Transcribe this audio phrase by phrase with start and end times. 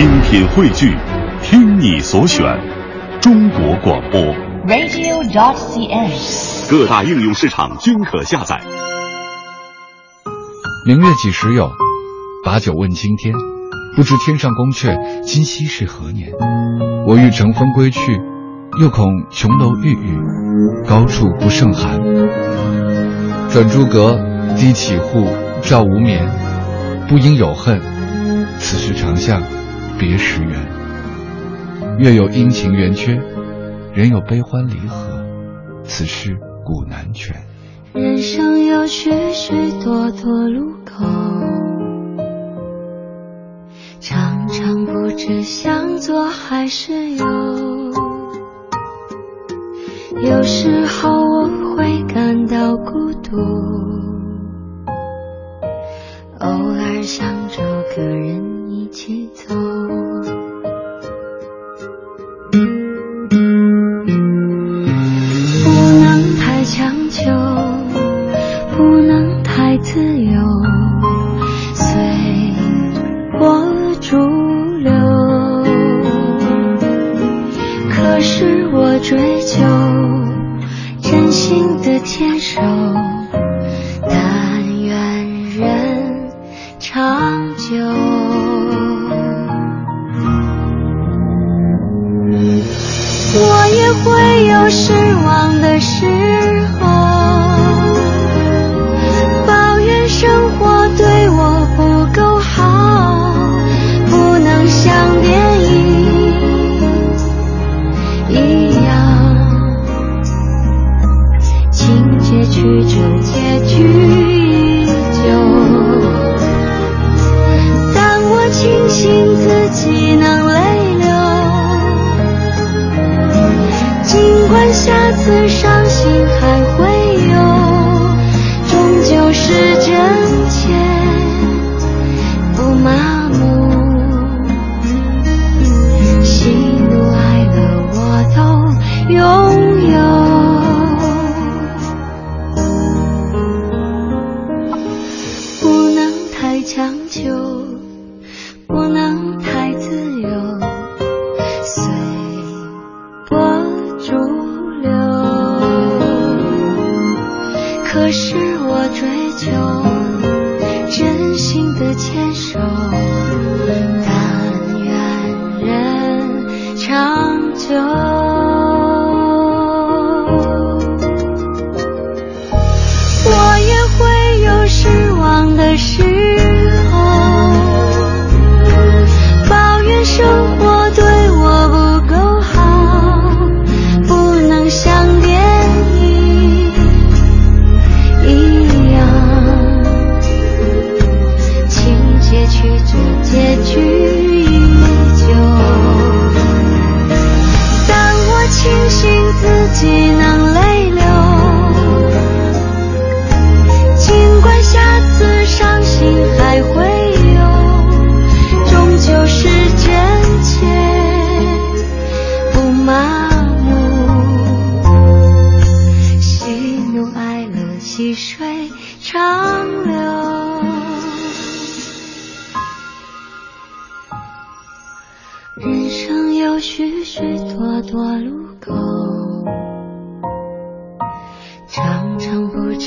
[0.00, 0.96] 精品汇聚，
[1.42, 2.42] 听你所选，
[3.20, 4.18] 中国广播。
[4.66, 6.70] radio.dot.cn，。
[6.70, 8.58] 各大应用市场均可下载。
[10.86, 11.70] 明月几时有？
[12.42, 13.34] 把酒问青天。
[13.94, 16.32] 不知天上宫阙，今夕是何年？
[17.06, 18.18] 我欲乘风归去，
[18.80, 20.18] 又恐琼楼玉宇，
[20.88, 22.00] 高处不胜寒。
[23.50, 24.18] 转朱阁，
[24.56, 25.26] 低绮户，
[25.60, 26.26] 照无眠。
[27.06, 27.78] 不应有恨，
[28.58, 29.42] 此时长向
[30.00, 30.58] 别时圆。
[31.98, 33.20] 月有阴晴圆缺，
[33.92, 35.22] 人有悲欢离合，
[35.84, 37.36] 此事古难全。
[37.92, 39.52] 人生有许许
[39.84, 41.04] 多多路口，
[44.00, 47.26] 常常不知向左还是右。
[50.22, 51.46] 有时候我
[51.76, 53.36] 会感到孤独，
[56.38, 57.62] 偶尔想找
[57.94, 58.29] 个人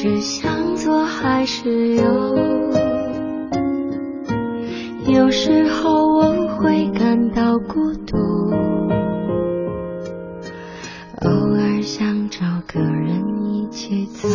[0.03, 2.03] 常不知向左还是右，
[5.07, 8.17] 有时候我会感到孤独，
[11.21, 14.27] 偶尔想找个人一起走。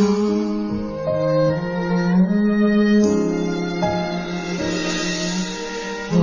[6.15, 6.17] 我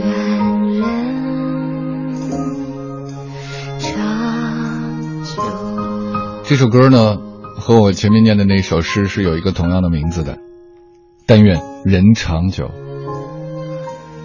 [0.00, 0.10] 愿
[0.80, 0.82] 人
[3.78, 5.40] 长久。
[6.42, 7.16] 这首歌呢，
[7.62, 10.38] 和我前面念的那首诗是有一个同样的名字的，
[11.28, 12.72] 但愿人长久。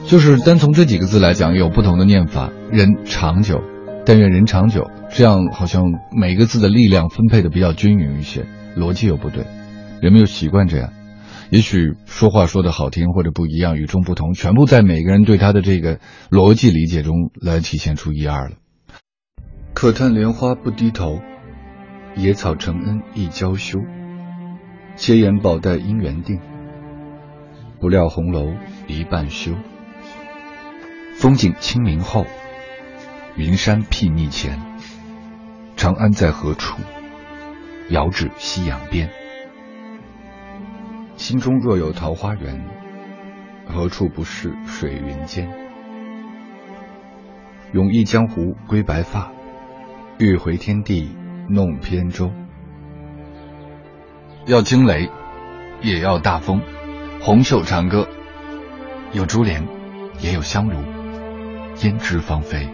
[0.08, 2.50] 就是单从这几个字来讲，有不同的念法。
[2.72, 3.62] 人长久，
[4.08, 5.84] 但愿人长久，这样好像
[6.20, 9.46] 每个字的力量分配的比较均匀一些，逻辑又不对，
[10.02, 10.90] 人们又习惯这样。
[11.52, 16.00] 也许说话说的好听或者不一样，与众不同，全部在每个人对他的这个
[16.32, 18.56] 逻辑理解中来体现出一二了。
[19.76, 21.20] 可叹莲花不低头，
[22.18, 23.80] 野草承恩亦娇羞。
[24.96, 26.42] 千言宝黛姻缘定，
[27.80, 28.52] 不料红楼
[28.88, 29.54] 一半休。
[31.14, 32.26] 风景清明后，
[33.36, 34.60] 云山睥睨前。
[35.76, 36.82] 长安在何处？
[37.90, 39.12] 遥指夕阳边。
[41.18, 42.66] 心中若有桃花源，
[43.68, 45.48] 何处不是水云间？
[47.74, 49.32] 永忆江湖归白发，
[50.18, 51.16] 欲回天地
[51.50, 52.32] 弄扁舟。
[54.46, 55.10] 要惊雷，
[55.82, 56.62] 也要大风。
[57.20, 58.08] 红袖长歌，
[59.12, 59.68] 有珠帘，
[60.22, 60.78] 也有香炉，
[61.76, 62.70] 胭脂芳菲。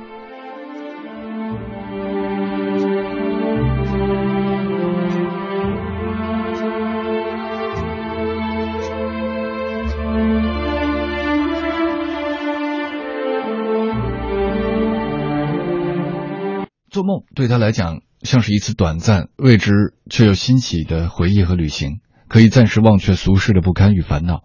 [16.90, 24.44] 做梦对他来讲像是一次短暂、未知却又欣喜的回忆和旅行，可以暂时忘却俗世的不堪与烦恼。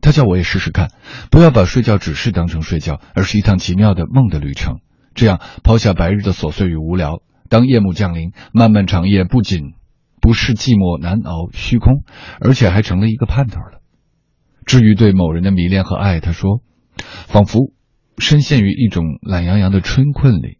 [0.00, 0.90] 他叫我也试试看，
[1.30, 4.80] 不要把睡觉只是当成睡觉，而是一趟奇妙的梦的旅程。
[5.14, 9.74] 这样抛下白日的琐碎与无聊，当夜幕降临，漫漫长夜不仅
[10.20, 12.02] 不是寂寞难熬、虚空，
[12.40, 13.80] 而且还成了一个盼头了。
[14.66, 16.60] 至于对某人的迷恋和爱，他说，
[17.28, 17.72] 仿佛
[18.18, 20.58] 深陷于一种懒洋洋的春困里。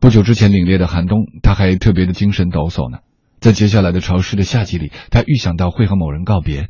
[0.00, 2.98] 不久之前凛冽的寒冬，他还特别的精神抖擞呢。
[3.40, 6.68] 在接下来的潮湿的夏季里，他预想到会和某人告别。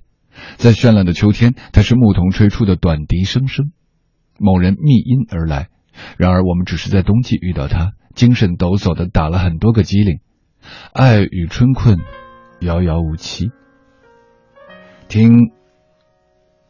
[0.57, 3.73] 在绚烂的秋天，他是牧童吹出的短笛声声，
[4.39, 5.69] 某人觅音而来。
[6.17, 10.21] 然而我们只是在冬季遇到他，精神抖擞的打了很多个激灵。
[10.93, 11.99] 爱与春困，
[12.61, 13.51] 遥遥无期。
[15.09, 15.51] 听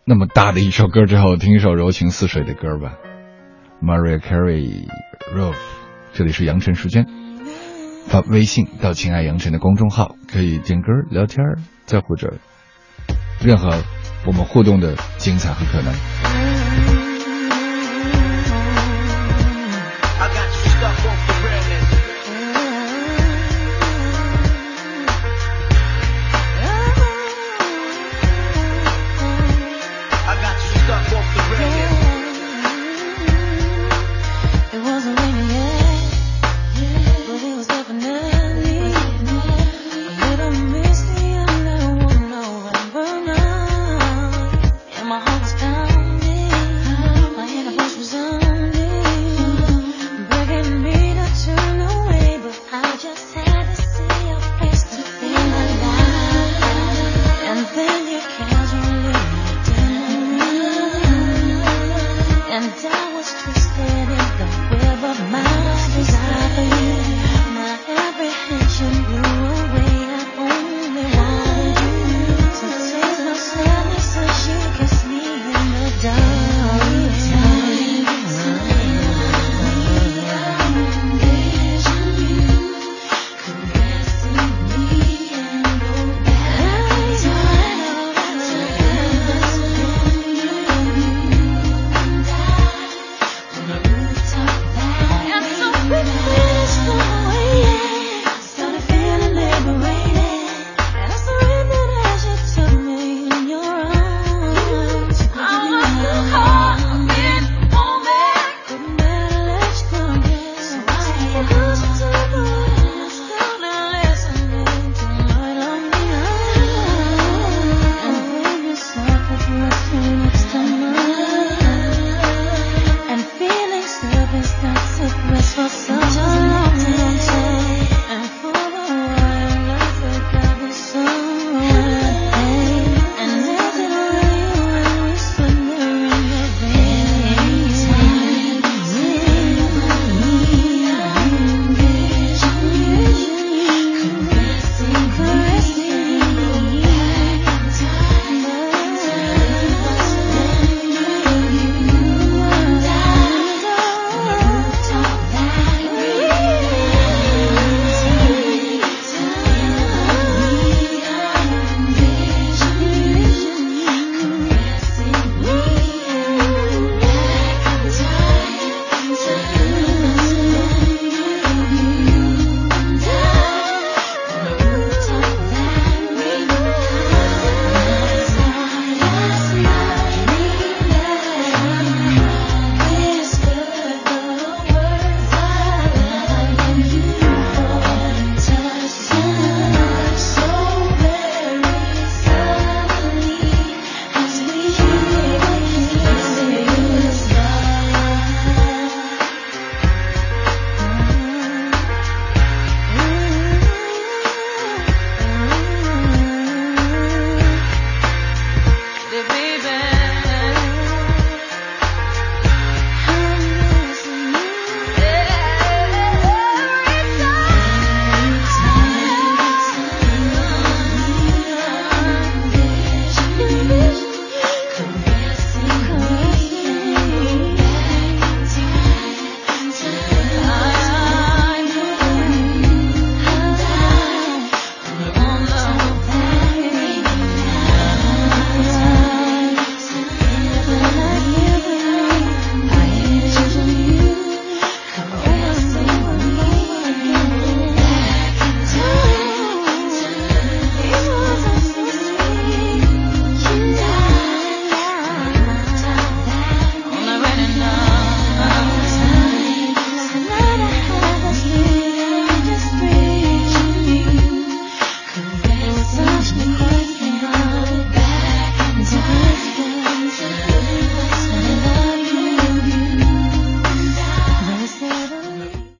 [0.07, 2.97] 那么大的一首歌之后，听一首柔情似水的歌吧
[3.83, 4.89] ，Maria Carey
[5.35, 5.80] Rove。
[6.13, 7.07] 这里是杨晨时间，
[8.09, 11.45] 发微信到“情爱杨晨”的公众号，可以点歌聊天
[11.87, 12.35] 再或者
[13.41, 13.71] 任何
[14.27, 15.95] 我们互动的精彩和可能。